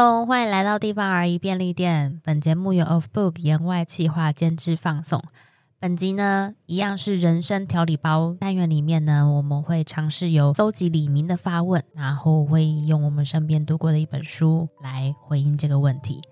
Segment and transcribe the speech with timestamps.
[0.00, 2.18] 欢迎来到地方而已便利店。
[2.24, 5.22] 本节目由 Of Book 言外企划监制放送。
[5.78, 16.22] 本集呢，一样是人生调理包单元里面呢，我们会尝试由搜集李明的发问，然后会用我们身边读过的一本书来回应这个问题。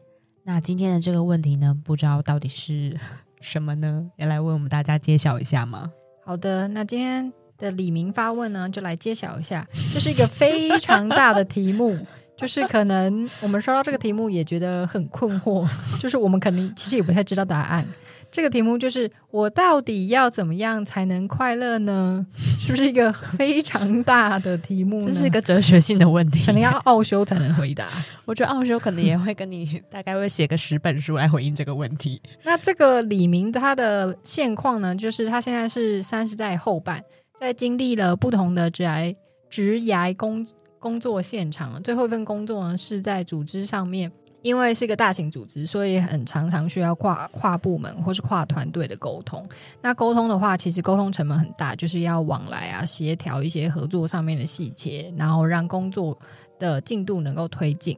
[0.45, 2.99] 那今天的这个问题呢，不知道到底是
[3.43, 4.11] 什么呢？
[4.17, 5.91] 要来为我们大家揭晓一下吗？
[6.25, 11.99] 好的，那今天的李明发问呢，就来揭晓一下，这是一个非常大的题目。
[12.41, 15.69] 就是可能我们收到这个题目也觉得很困惑，
[16.01, 17.87] 就是我们肯定其实也不太知道答案。
[18.33, 22.25] 这个题目就是我到底要怎么样才能快乐呢？
[22.61, 25.05] 是不是一个非常大的题目？
[25.05, 27.89] 这是一个哲学性的问题，可能要奥修才能回答。
[28.25, 32.23] 我觉得奥修可能也会跟你大概会写个十本书来回应这个问题。
[32.45, 37.03] 那这个李明他的现况呢，就是他现在是三十代后半，
[37.41, 39.13] 在经历了不同的职癌
[39.51, 40.47] 职涯工。
[40.81, 49.47] 工作现场，最后一份工作呢是在组织上面，因为是个大型组织，所以很常常需要跨跨部门或是跨团队的沟通。
[49.83, 56.19] 那沟通的话，其实沟通成本很大，就是要往来啊，协调一些合作上面的细节，然后让工作
[56.59, 57.97] 的进度能够推进。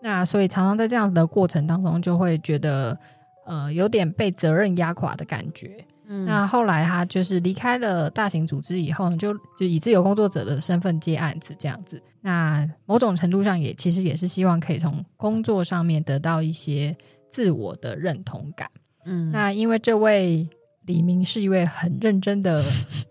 [0.00, 2.96] 那所以常常在这样子的过程当中，就会觉得
[3.46, 5.84] 呃有点被责任压垮的感觉。
[6.06, 12.02] 嗯、那后来他就是离开了大型组织以后，就就以自由工作者的身份接案子这样子。
[12.20, 16.96] 那某种程度上也其实也是希望可以从工作上面得到一些
[17.30, 18.68] 自我的认同感。
[19.04, 20.48] 嗯，那因为这位
[20.86, 22.62] 李明是一位很认真的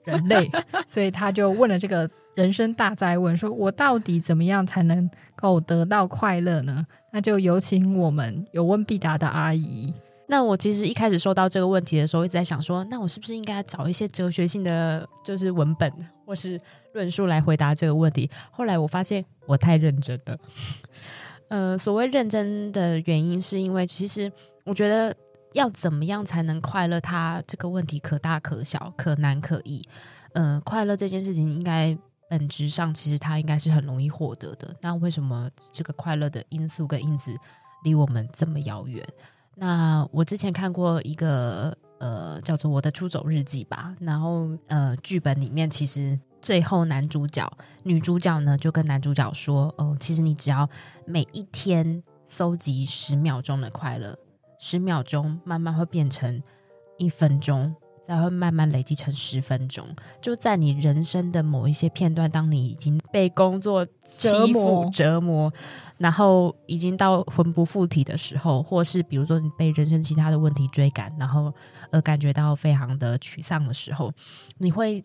[0.05, 0.50] 人类，
[0.88, 6.86] 所以他就问了这个人生大灾问：说我到底怎么样才能够得到快乐呢？
[7.11, 9.94] 那就有请我们有问必答的阿姨。
[10.32, 15.92] 那我其实一开始收到这个问题的时候，一直在想说，那我是不是应该找一些哲学性的，就是文本
[16.26, 16.58] 或是
[16.94, 18.32] 论述来回答这个问题？
[18.50, 20.38] 后来我发现我太认真了。
[21.50, 24.32] 呃，所谓认真的原因，是因为其实
[24.64, 25.14] 我觉得
[25.52, 29.84] 要怎么样才能快乐，它这个问题可大可小，可难可易。
[30.32, 31.98] 嗯、快乐这件事情，应该
[32.30, 34.73] 本质上其实它应该是很容易获得的。
[34.80, 37.36] 那为什么这个快乐的因素跟因子
[37.84, 39.05] 离我们这么遥远？
[39.56, 47.52] 那我之前看过一个呃叫做《我的出走日记》吧，然后呃剧本里面其实最后男主角
[47.84, 50.67] 女主角呢就跟男主角说哦、其实你只要
[51.06, 54.17] 每一天搜集十秒钟的快乐，
[54.58, 56.42] 十秒钟慢慢会变成
[56.98, 57.76] 一分钟。
[58.04, 59.88] 才会慢慢累积成十分钟，
[60.22, 65.54] 就在你人生的某一些片段，当你已经被工作欺负折磨，折磨，
[65.98, 71.54] 然后已经到魂不附体的时候，或是比如说你被人生其他的问题追赶，然后
[71.92, 74.11] 而感觉到非常的沮丧的时候，
[74.58, 75.04] 你会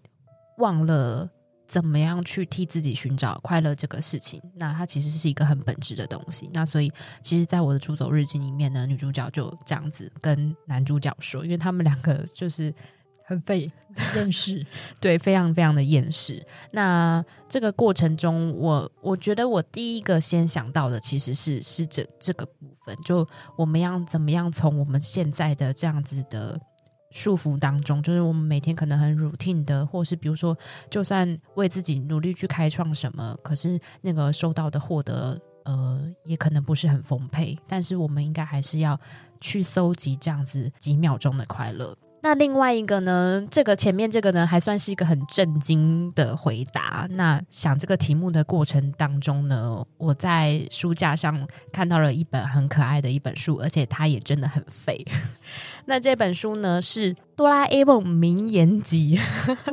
[0.59, 1.29] 忘了
[1.67, 4.41] 怎么样去替自己寻找快乐这个事情。
[4.55, 6.51] 那它其实是一个很本质的东西。
[6.53, 12.75] 那所以，其实，在我的出走日记里面呢，女主角就这样子跟男主角说，因为他们两个就是。
[13.29, 13.69] 很废，
[14.15, 14.65] 厌世，
[15.01, 16.47] 对，非常非常的厌世。
[16.71, 22.53] 那这个过程中，我我觉得我第一个先想到的其实是是这这个部
[22.85, 23.27] 分，就
[23.57, 26.61] 我们要怎么样从我们现在的这样子的
[27.11, 30.57] 束缚当中，就是我们每天可能很 routine 的，或是比如说，
[30.91, 37.59] 就算为自己努力去开创什么，可是那个收到的获得，呃，也可能不是很丰沛。
[37.67, 38.99] 但是我们应该还是要
[39.41, 41.97] 去搜集这样子几秒钟的快乐。
[42.27, 43.41] 那另外一个呢？
[43.49, 47.07] 这个前面这个呢，还算是一个很震惊的回答。
[47.11, 55.07] 那想这个题目的过程当中呢，我在书架上看到了一本很可爱的一本书，而且它也真的很废。
[55.87, 59.17] 那这本书呢是《哆啦 A 梦名言集》。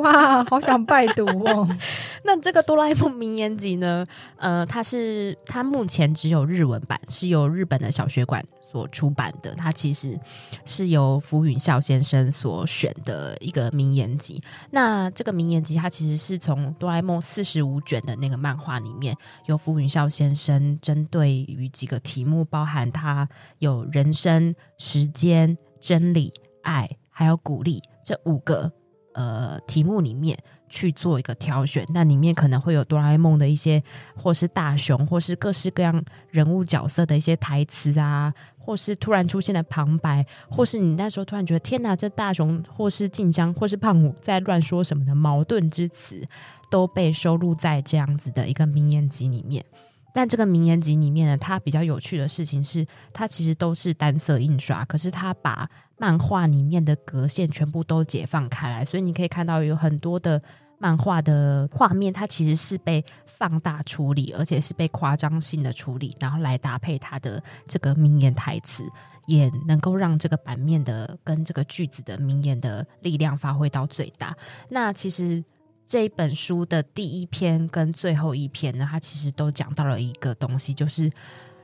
[0.04, 1.68] 哇，好想拜读哦！
[2.24, 4.06] 那这个《哆啦 A 梦名言集》呢，
[4.38, 10.20] 呃，它是它目前只有日文版，是由日本的小学馆所出版的，它其实
[10.66, 14.42] 是由福允孝先生所选的一个名言集。
[14.72, 19.16] 那这个名言集，它其实是从哆啦 A 梦四十五卷的那个漫画里面，
[19.46, 23.30] 由福允孝先生针对于几个题目，包含他
[23.60, 26.34] 有人生、时间、真理、
[26.64, 28.72] 爱，还有鼓励这五个
[29.14, 30.38] 呃题目里面
[30.70, 31.86] 去做一个挑选。
[31.94, 33.84] 那里面可能会有哆啦 A 梦的一些，
[34.16, 38.34] 或是大雄，或是各式各样人物角色的一些台词啊。
[38.66, 46.26] 或是突然出现的旁白，或是你那时候突然觉得天哪，这大雄或是静香或是胖虎在乱说什么的矛盾之词，
[46.72, 49.66] 都被收录在这样子的一个名言集里面。
[50.14, 60.42] 但这个名言集里面呢，它比较有趣的事情是，它其实都是单色印刷，可是它把漫画里面的格线全部都解放开来，所以你可以看到有很多的
[60.80, 68.84] 漫画的画面，它其实是被放大处理，而且是被夸张性的处理，然后来搭配它的这个名言台词，
[69.28, 74.36] 也能够让这个版面的跟这个句子的名言的力量发挥到最大。
[74.68, 75.42] 那其实
[75.86, 81.10] 这一本书的第一篇跟最后一篇呢，它其实都讲到了一个东西，就是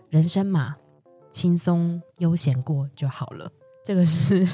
[0.09, 0.77] 人生嘛，
[1.29, 3.51] 轻松悠闲过就好了。
[3.89, 4.47] 这个是。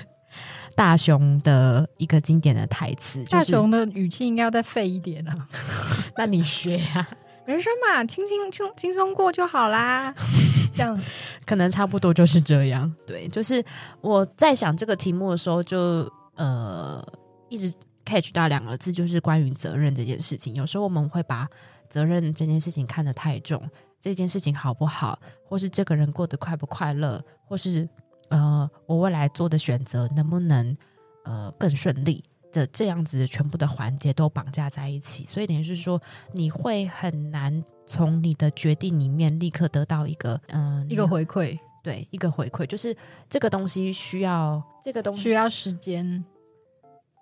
[0.78, 5.48] 大雄的一个经典的台词，就是，大雄的语气应该要再废一点啊！
[6.18, 7.10] 那你学呀，啊？
[7.46, 10.14] 人生嘛，轻轻轻轻松过就好啦。
[10.76, 11.02] 这样
[11.46, 12.94] 可能差不多就是这样。
[13.08, 13.64] 对，就是
[14.02, 17.02] 我在想这个题目的时候就，就呃
[17.48, 17.74] 一直
[18.04, 20.54] catch 到两个字，就是关于责任这件事情。
[20.56, 21.48] 有时候我们会把
[21.90, 23.62] 责任这件事情看得太重，
[24.02, 25.18] 这件事情好不好，
[25.48, 27.88] 或是这个人过得快不快乐，或是。
[28.30, 30.76] 呃，我未来做的选择能不能
[31.24, 36.02] 呃更顺利的这样子，全部的环节都绑架在一起，所以等于是说，
[36.34, 42.96] 你会很难从你的决定里面立刻得到一个嗯、呃、一个回馈，对，一个回馈，就是
[43.30, 46.24] 这个东西需要这个东西需要时间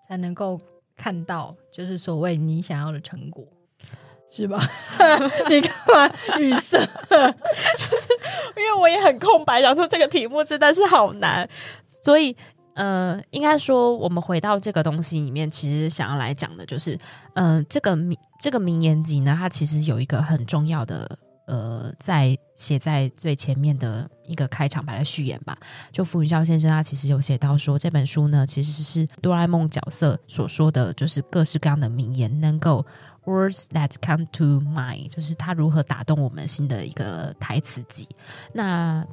[0.08, 0.60] 才能够
[0.96, 3.46] 看到，就是所谓你想要的成果。
[4.30, 4.60] 是吧？
[5.50, 6.78] 你干嘛语塞？
[6.80, 8.08] 就是
[8.58, 11.48] 因为我也很空白，想说这个题目真的是好难，
[11.88, 12.36] 所以
[12.74, 16.98] 呃，应该说我们回到这个东西里面，其实想要来讲的就是，
[17.36, 25.56] 嗯、呃，这个名这个名言集呢，它其实有一个很重要的呃，在写在最前面的一个开场白的序言吧。
[25.92, 32.84] 就福云霄先生他其实有写到说，这本书呢其实是哆啦 A 梦角色所说的就是各式各样的名言，能够。
[33.26, 38.08] Words that come to mind，就是他如何打动我们心的一个台词集。
[38.52, 39.06] 那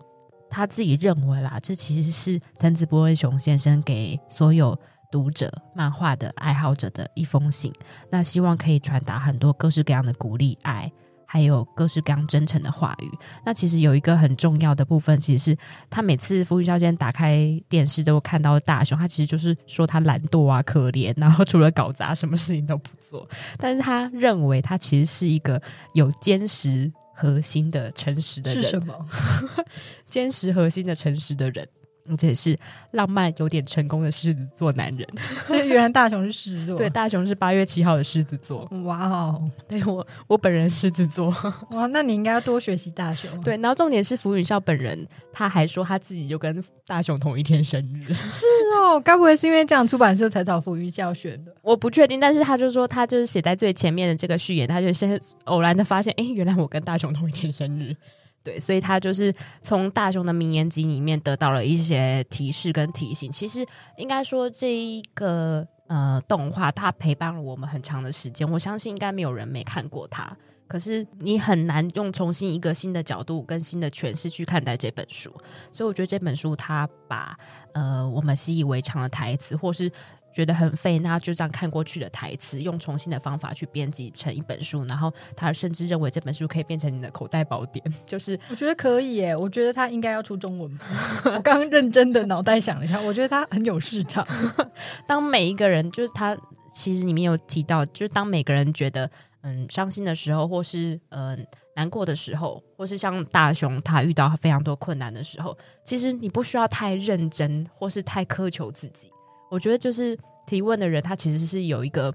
[0.48, 4.76] 他自己认为啦，这其实是藤子不二雄先生给所有
[5.12, 7.72] 读者、漫画的爱好者的一封信。
[8.10, 10.90] 那希望可以传达很多各式各样的鼓励、爱。
[11.32, 13.08] 还有各式各样真诚的话语。
[13.44, 15.56] 那其实有一个很重要的部分，其实是
[15.88, 17.38] 他每次福云孝先打开
[17.68, 23.28] 电视都看到大雄，他其实就是说他懒惰啊、可怜，然后除了搞砸，什么事情都不做。
[23.58, 25.62] 但是他认为他其实是一个
[25.94, 28.64] 有坚实核心的诚实的人。
[28.64, 29.06] 是什么？
[30.10, 31.68] 坚实核心的诚实的人。
[32.10, 32.58] 而且是
[32.90, 35.08] 浪漫有点成功的狮子座男人，
[35.46, 36.76] 所以原来大雄是狮子座。
[36.76, 38.68] 对，大雄是八月七号的狮子座。
[38.84, 41.34] 哇哦，对我我本人狮子座。
[41.70, 43.30] 哇，那你应该要多学习大雄。
[43.42, 48.12] 对，然后重点是福允孝本人，他还说他自己就跟大雄同一天生日。
[48.28, 48.44] 是
[48.82, 51.54] 哦，该不会是因为这样出版社才找福允孝选的？
[51.62, 57.94] 我不确定，但是他就说他就是写在最前面的这个序言，他就先偶然的发现，哎，原来我跟大雄同一天生日。
[58.42, 63.30] 对，所以他就是从大雄的名言集里面得到了一些提示跟提醒。
[63.30, 63.66] 其实
[63.96, 68.50] 应该说，这一个呃动画，它陪伴了我们很长的时间。
[68.50, 70.34] 我相信应该没有人没看过它。
[70.66, 75.28] 可是你很难用重新一个新的角度跟新的诠释去看待这本书。
[75.70, 77.36] 所以我觉得这本书它把
[77.74, 79.90] 呃我们习以为常的台词，或是
[80.32, 87.84] 觉得很费，那就这样看过去的台词，用重新的方法去编辑成一本书，然后他甚至认为这本书可以变成你的口袋宝典。
[88.06, 90.78] 就是我觉得可以耶，我觉得他应该要出中文。
[91.24, 94.26] 我刚刚认真的脑袋想了一下，我觉得他很有市场。
[95.06, 96.36] 当每一个人，就是他
[96.72, 99.10] 其实里面有提到，就是当每个人觉得
[99.42, 109.10] 嗯伤心的时候，或是嗯难过的时候，或是像大雄他遇到非常多困难的时候，其实你不需要太认真，或是太苛求自己。
[109.50, 110.16] 我觉得就是
[110.46, 112.14] 提问的人，他其实是有一个，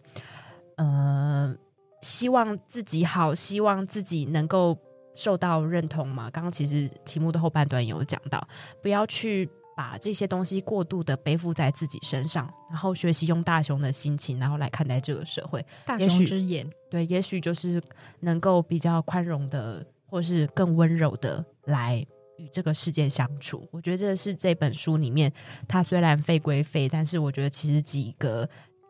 [0.78, 1.56] 呃，
[2.02, 4.78] 希望自己好，希望自己能够
[5.14, 6.30] 受到认同嘛。
[6.32, 8.48] 刚刚其实题目的后半段有讲到，
[8.82, 15.64] 不要去把这些东西过度的背负在自己身上，然后学习用大雄的心情，然后来看待这个社会。
[15.86, 17.82] 大雄之眼，对，也许就是
[18.22, 22.06] 能够比较宽容的，或是更温柔的来。
[22.38, 25.32] 与这个世界相处，我觉得这是这本书里面，
[25.68, 28.48] 它虽然废归废，但是我觉得其实几个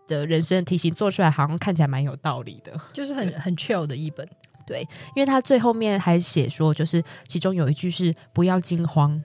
[0.08, 4.28] 的人生的提醒做出来，好像看起来蛮有道理的，就是很很 chill 的一本。
[4.68, 4.82] 对，
[5.16, 9.22] 因为他最后面还写说，就是其中有一句是“不要惊慌，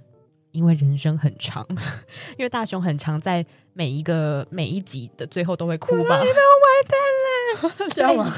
[0.53, 1.67] 因为人生很长”，
[2.39, 6.21] 因为大雄很长在每一个每一集的最后都会哭吧。
[6.21, 8.33] 你都完蛋了， 这样吗？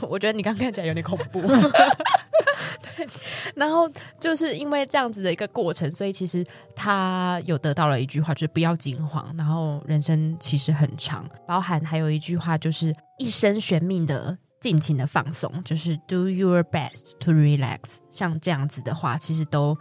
[0.08, 1.42] 我觉得你刚看起来有点恐怖。
[1.42, 3.06] 对，
[3.54, 3.90] 然后
[4.20, 9.34] 就是因为这样子的一个过程，所以其实他有得到了一句话，就是不要惊慌。
[9.36, 17.98] 然后人生其实很长，包含还有一句话，就是一生悬命的尽情的放松，就是 do your best to relax。
[18.10, 19.76] 像这样子的话，其实都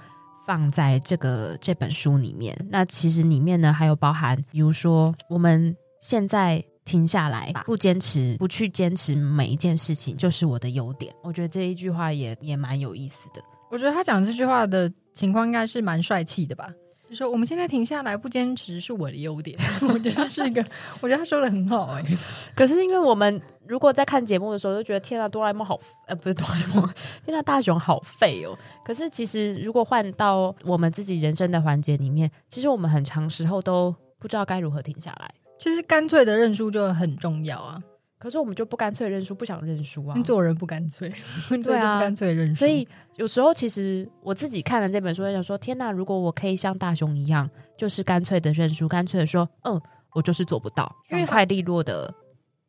[0.45, 2.55] 放在这个这本书里面。
[2.69, 11.13] 那其实里面呢，还有包含，比如说我们现在停下来，不坚持，不去坚持每一件事情，就是我的优点。
[11.23, 13.41] 我觉得这一句话也也蛮有意思的。
[13.71, 16.69] 我觉得他讲这句话的情况应该是蛮帅气的吧？
[17.09, 19.57] 就说我们现在停下来不坚持是我的优点。
[19.93, 20.65] 我觉得是一个，
[21.01, 22.17] 我觉得他说的很好哎、欸。
[22.55, 26.89] 可是因为我们如果在看节目的时候，就觉得天啊，哆啦 A 梦好，呃，不是哆啦 A 梦，
[27.25, 28.57] 天啊，大雄好废哦。
[28.83, 35.31] 可是其实如果换到我们自己人生的环节里面，其实我们很长时候都不知道该如何停下来。
[35.57, 37.81] 其实干脆的认输就很重要啊，
[38.17, 40.19] 可是我们就不干脆认输，不想认输啊。
[40.23, 41.09] 做人不干脆，
[41.63, 42.55] 对啊，不干脆认输。
[42.55, 45.91] 所以有时候其实我自己看了这本书，就想说：天哪！
[45.91, 49.79] 如果我可以像大雄一样，就是干脆的认输，干脆的说，嗯，
[50.13, 52.13] 我就是做不到，因快利落的。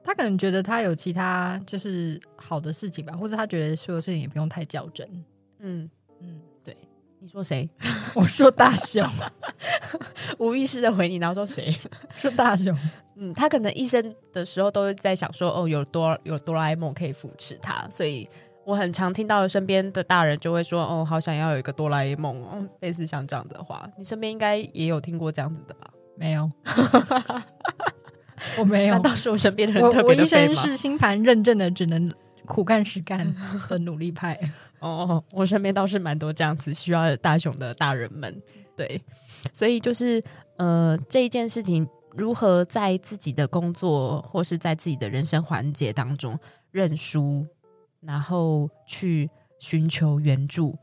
[0.02, 5.08] 他可能觉得他有其他就是好的事情吧，或者他觉得所有事情也不用太较真。
[5.60, 6.76] 嗯嗯，对。
[7.18, 7.68] 你说谁？
[8.14, 9.04] 我说大雄，
[10.38, 11.74] 无意识的回你，然后说谁？
[12.16, 12.76] 说大雄。
[13.18, 18.28] 嗯，他可能一生的时候都在想说，哦，有多有哆啦 A 梦可以扶持他，所以
[18.64, 25.90] 我很常听到身边的大人就会说，哦，好想要有一个哆啦 A 梦哦，类似像这样的话，你身边应该也有听过这样子的吧？
[26.18, 26.50] 没有，
[28.58, 28.94] 我没有。
[28.94, 30.48] 难道是我身边的人特别的废吗？
[30.48, 32.12] 我一生是星盘认证的，只能
[32.44, 33.34] 苦干实干
[33.68, 34.38] 的努力派。
[34.80, 38.42] 哦，我身边倒是蛮多这样子需要大熊的大人们，
[38.76, 39.00] 对，
[39.52, 40.22] 所以就是
[40.56, 46.38] 呃，这一件事情如何在自己的工作或是在自己的人生环节当中
[46.70, 47.46] 认输，
[48.00, 50.76] 然后去寻求援助，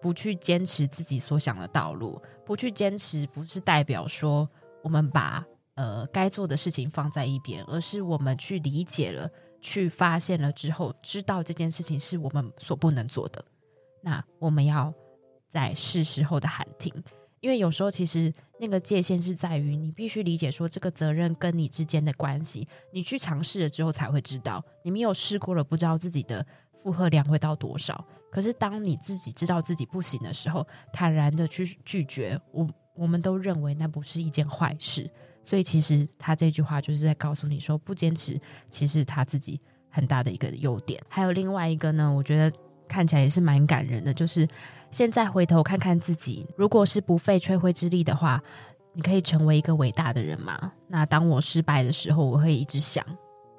[0.00, 4.48] 不去坚持自己所想的道路，不去坚持，不是代表说
[4.82, 9.28] 我们把呃该做的事情放在一边，而是我们去理解了。
[9.58, 13.44] 去发现了之后，知道这件事情是我们所不能做的，
[14.00, 14.94] 那我们要
[15.48, 16.92] 在是时候的喊停，
[17.40, 26.44] 因为有时候其实那个界限是在于你必须理解说这个责任跟你之间的关系，你去尝试了之后才会知道，你没有试过了，不知道自己的
[26.74, 28.04] 负荷量会到多少。
[28.30, 35.10] 可是当你自己知道自己不行的时候，坦然的去拒绝，我我们都认为那不是一件坏事。
[35.42, 41.00] 所以其实他这句话就是在告诉你说，不坚持其实他自己很大的一个优点。
[41.08, 42.54] 还有另外一个呢，我觉得
[42.88, 44.46] 看起来也是蛮感人的，就是
[44.96, 48.42] 现在回头看看自己，如果是不费吹灰之力的话，
[48.94, 50.72] 你可以成为一个伟大的人吗？
[50.88, 53.04] 那当我失败的时候，我会一直想，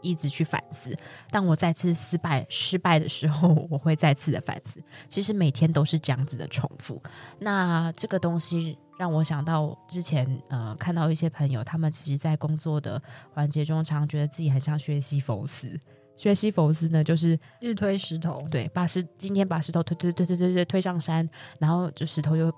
[0.02, 0.90] 一直去反思；
[1.30, 4.82] 当我再次失败失败的时候， 我会再次的反思。
[5.10, 7.00] 其实每天都是这样子的重复。
[7.38, 8.76] 那这个东西。
[8.98, 13.00] 让我想到之前，呃，看到一些朋友，他们其实，在工作的
[13.32, 15.80] 环节中，常常觉得自己很像学习否斯。
[16.18, 22.52] 薛西弗斯呢，就是日推石头，对，把石今天把石头推推推推推推推上山，然后就石头又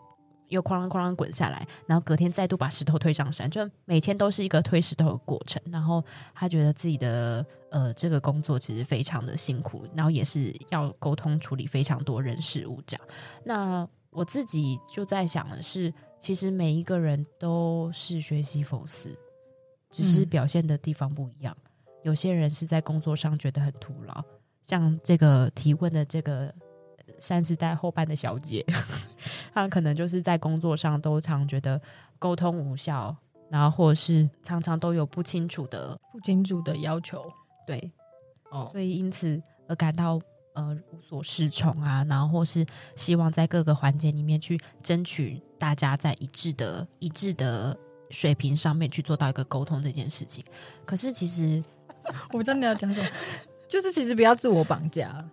[0.47, 5.61] 又哐啷哐啷滚下来，然后隔天再度把石头推上山，就每天都是一个推石头的过程。
[5.71, 13.05] 然后他觉得自己的呃这个工作其实非常的辛苦，然后也是要沟通处理非常多人事物这样。
[13.43, 15.93] 那我自己就在想的是。
[16.21, 19.17] 其实每一个人都是学习佛斯，
[19.89, 21.55] 只是表现的地方不一样。
[21.63, 21.68] 嗯、
[22.03, 24.23] 有些人是在工作上觉得很徒劳，
[24.63, 26.53] 像这个提问的这个
[27.17, 28.65] 三十代后半的小姐，
[29.53, 31.81] 她可能就是在工作上都常觉得
[32.17, 33.15] 沟通无效，
[33.49, 37.23] 然后或者是常常都有不清楚的不清楚的要求，
[37.65, 37.91] 对，
[38.51, 40.19] 哦，所以因此而感到。
[40.55, 42.65] 呃，无所适从啊，然后或是
[42.95, 47.77] 希望在各个环节里面去争取大家在一致的、一致的
[48.09, 50.43] 水平上面去做到一个沟通这件事情。
[50.85, 51.63] 可是其实，
[52.31, 53.07] 我不知道你要讲什么，
[53.67, 55.23] 就是其实不要自我绑架。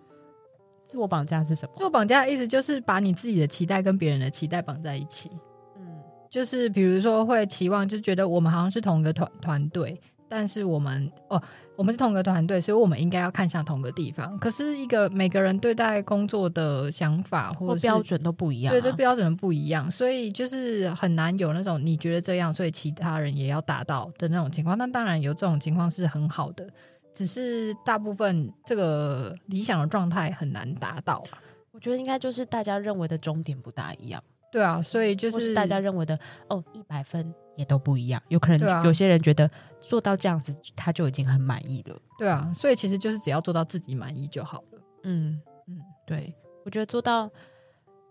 [0.87, 1.71] 自我绑架是什么？
[1.75, 5.29] 自我绑架的意思就是把你自己的期待跟别人的期待绑在一起。
[5.75, 9.99] 嗯，就是比如说会期望，就觉得我们好像是同一个团团队。
[10.29, 11.41] 但是我们哦，
[11.75, 14.37] 我们是同个团队，所以我们应该要看向同个地方。
[14.39, 24.77] 可是，一个每个人对待工作的想法或者标准都不一样，啊，对，这标准不一样，所以就是很难有那种你觉得这样，所以其他人也要达到的那种情况。
[24.77, 26.67] 那当然有这种情况是很好的，
[27.13, 31.23] 只是大部分这个理想的状态很难达到。
[31.71, 34.23] 我觉得应该就是大家认为的终点不大一样。
[34.51, 36.17] 对啊，所以就是，是大家认为的
[36.49, 37.33] 哦，一百分。
[37.57, 39.49] 也都不一样，有可能有些人觉得
[39.81, 41.99] 做到这样子他就已经很满意了。
[42.17, 44.81] 对啊，所以其实就是只要做到自己满意就好了。
[45.03, 46.33] 嗯嗯，对，
[46.63, 47.29] 我觉得做到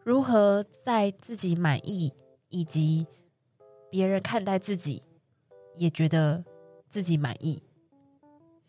[0.04, 2.12] 如何在自己满意，
[2.48, 3.06] 以及
[3.88, 5.02] 别人看待自己
[5.74, 6.44] 也觉得
[6.88, 7.62] 自己满意。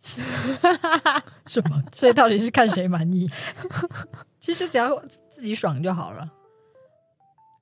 [1.48, 1.84] 什么？
[1.92, 3.30] 所以到底是看谁满意？
[4.40, 4.96] 其实只要
[5.30, 6.32] 自己爽就好了。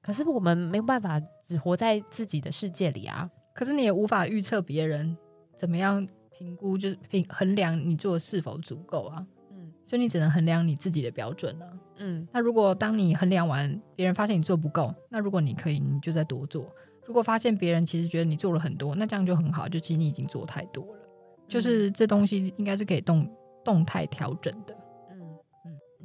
[0.05, 3.27] 可是我们没有办法只活在自己的世界里啊！
[3.55, 5.17] 可是你也无法预测别人
[5.57, 9.25] 怎么样评估，就是评衡量你做是否足够啊。
[9.50, 11.74] 嗯，所以你只能衡量你自己的标准呢、啊。
[11.97, 16.71] 嗯，那如果当你衡量完，别人发现你做不够，那如果你可以，你就再多做。
[17.07, 21.01] 如果发现别人其实觉得你做了很多，那这样就很好，就其实你已经做太多了。
[21.47, 23.27] 就是这东西应该是可以动
[23.63, 24.75] 动态调整的。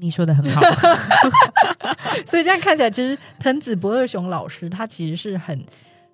[0.01, 0.61] 你说的很好。
[2.27, 5.65] 所以这样看起来，其实藤子不二雄老师他其实是很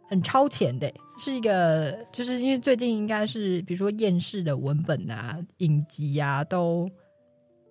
[0.09, 6.89] 很超前的，是一个就是因为最近应该是比如说厌世的文本啊、影集啊，都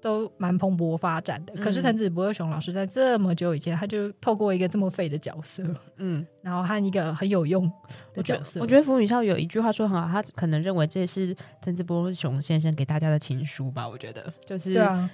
[0.02, 1.54] 都蛮蓬勃发展的。
[1.56, 5.64] 嗯、可是藤子不二雄老师在这么久以前，他就透过一个这么废的角色，
[5.98, 7.72] 嗯，然后和一个很有用
[8.14, 8.60] 的角色。
[8.60, 13.88] 我觉得腐女少有一句话说很好，他可能认为这是藤子不二雄先生给大家的情书吧。
[13.88, 15.10] 我觉得就是对啊，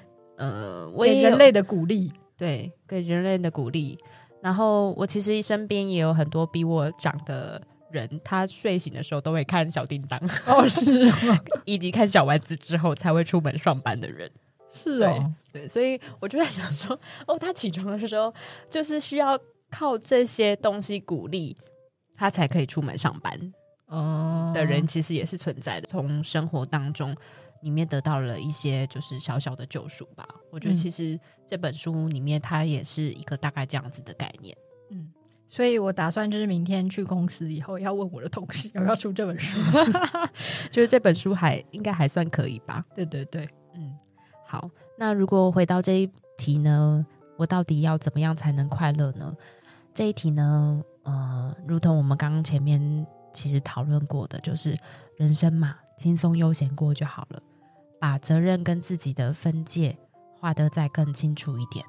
[0.50, 2.12] 呃，为人类的鼓励。
[2.36, 3.98] 对，给人类的鼓励。
[4.41, 11.39] 然后我其实身边也有很多比我长的人，他睡醒的时候都会看小叮当，哦，是吗？
[11.65, 14.31] 以及看小丸子之后才会出门上班的人，
[14.71, 18.33] 是哦，对，对，所以我就在想说， 哦，他起床的时候
[18.71, 21.55] 就是需要靠这些东西鼓励
[22.15, 23.53] 他才可以出门上班，
[23.86, 27.15] 哦，的人其实也是存在的，从生活当中。
[27.62, 30.27] 里面得到了一些就是小小的救赎吧。
[30.51, 34.56] 我觉得其实这本书里面它也是一个大概这样子的概念。
[34.89, 35.12] 嗯，
[35.48, 39.58] 所以我打算就是明天去公司以后要问我的同事要不要出这本书，
[40.70, 42.86] 就是这本书还应该还算可以吧？
[42.94, 43.98] 对对对，嗯，
[44.46, 44.70] 好。
[44.98, 47.06] 那如果回到这一题呢，
[47.38, 49.36] 我到底要怎么样才能快乐呢？
[49.94, 54.77] 这一题呢，呃，如同我们刚刚前面其实讨论过的，就是
[55.18, 57.41] 人生嘛，轻松悠闲过就好了。
[58.01, 59.96] 把责任跟自己的分界
[60.39, 61.86] 画得再更清楚一点。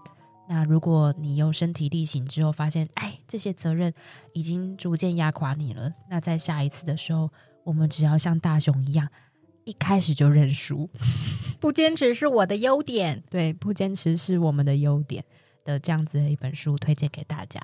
[0.46, 3.94] 那如果你用身体力行之后发现，哎，这些责任
[4.34, 7.30] 已经逐渐压垮你了，那在下一次的时候，
[7.64, 9.08] 我们只要像大雄一样，
[9.64, 10.90] 一开始就认输，
[11.58, 13.22] 不坚持是我的优点。
[13.30, 15.24] 对，不坚持是我们的优点
[15.64, 17.58] 的这样子的一本书推荐给大家。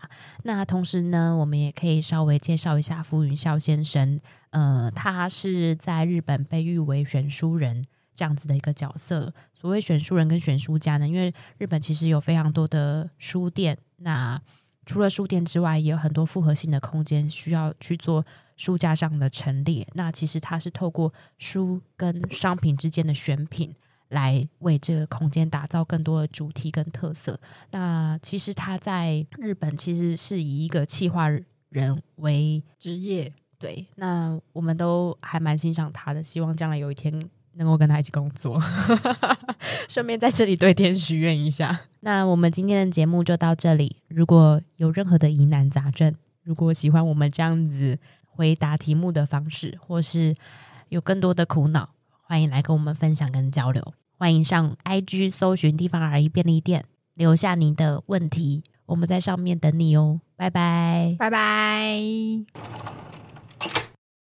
[0.45, 4.19] 那同时呢，我们也可以稍微介绍一下傅云孝先生。
[4.51, 7.85] 呃，他是在日本被誉为选书人。
[8.19, 14.43] 这样子的一个角色，所谓选书人跟选书家呢，因为日本其实有非常多的书店，那
[14.85, 18.27] 除了书店之外，也有很多复合性的空间需要去做
[18.57, 19.87] 书架上的陈列。
[19.95, 23.73] 那其实它是透过书跟商品之间的选品，
[24.09, 27.39] 来为这个空间打造更多的主题跟特色。
[27.71, 31.29] 那其实他在日本其实是以一个企划
[31.69, 33.87] 人为职业，对。
[33.95, 37.31] 那我们都还蛮欣赏他的，希望将来有一天。
[37.59, 38.59] 能够跟他一起工作，
[39.89, 41.81] 顺便在这里对天许愿一下。
[42.01, 43.97] 那我们今天的节目就到这里。
[44.09, 50.35] 如果有任何的疑难杂症，如果喜欢我们这样子回答题目的方式，或是
[50.89, 51.91] 有更多的苦恼，
[52.23, 53.93] 欢迎来跟我们分享跟交流。
[54.17, 60.21] 欢迎上 IG 搜寻地方而已便利店，留下你的问题，我们在上面等你哦。
[60.37, 63.08] 拜拜，拜拜。